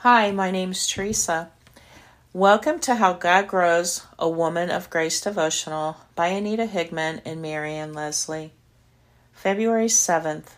[0.00, 1.50] Hi, my name's Teresa.
[2.34, 7.94] Welcome to How God Grows a Woman of Grace Devotional by Anita Higman and Marian
[7.94, 8.52] Leslie.
[9.32, 10.48] February 7th.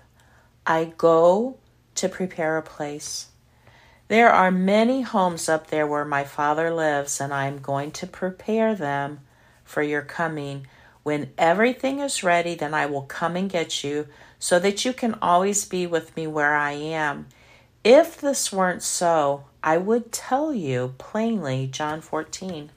[0.67, 1.57] I go
[1.95, 3.29] to prepare a place.
[4.09, 8.09] There are many homes up there where my Father lives, and I am going to
[8.09, 9.21] prepare them
[9.65, 10.67] for your coming.
[11.05, 14.09] When everything is ready, then I will come and get you
[14.41, 17.29] so that you can always be with me where I am.
[17.85, 22.71] If this weren't so, I would tell you plainly, John 14.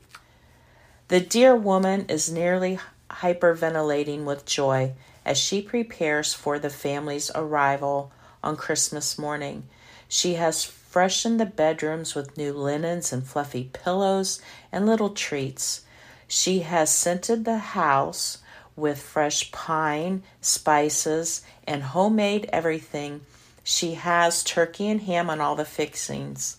[1.08, 4.94] The dear woman is nearly hyperventilating with joy
[5.26, 8.12] as she prepares for the family's arrival
[8.44, 9.68] on Christmas morning.
[10.08, 14.40] She has freshened the bedrooms with new linens and fluffy pillows
[14.72, 15.82] and little treats.
[16.28, 18.38] She has scented the house
[18.76, 23.22] with fresh pine, spices, and homemade everything.
[23.64, 26.58] She has turkey and ham on all the fixings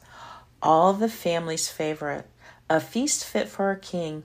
[0.63, 2.27] all the family's favorite,
[2.71, 4.23] a feast fit for a king.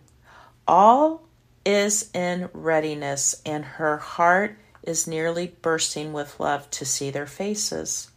[0.67, 1.23] All
[1.65, 8.11] is in readiness, and her heart is nearly bursting with love to see their faces.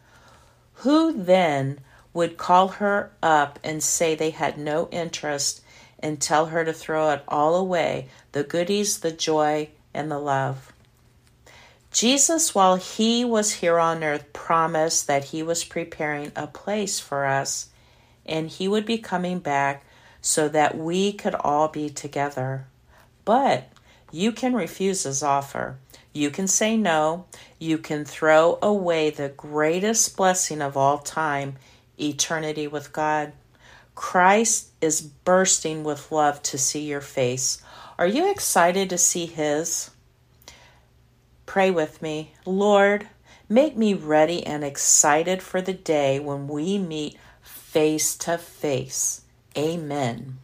[0.74, 1.80] Who then
[2.12, 5.62] would call her up and say they had no interest
[5.98, 10.72] and tell her to throw it all away the goodies, the joy, and the love?
[11.90, 17.26] Jesus, while he was here on earth, promised that he was preparing a place for
[17.26, 17.70] us
[18.24, 19.84] and he would be coming back
[20.20, 22.66] so that we could all be together.
[23.24, 23.72] But
[24.12, 25.78] you can refuse his offer.
[26.12, 27.26] You can say no.
[27.58, 31.56] You can throw away the greatest blessing of all time
[31.98, 33.32] eternity with God.
[33.94, 37.62] Christ is bursting with love to see your face.
[37.98, 39.90] Are you excited to see His?
[41.50, 42.32] Pray with me.
[42.46, 43.08] Lord,
[43.48, 49.22] make me ready and excited for the day when we meet face to face.
[49.58, 50.38] Amen.